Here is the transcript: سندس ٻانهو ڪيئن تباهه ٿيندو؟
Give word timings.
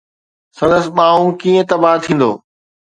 سندس 0.57 0.85
ٻانهو 0.95 1.27
ڪيئن 1.41 1.61
تباهه 1.69 2.01
ٿيندو؟ 2.03 2.31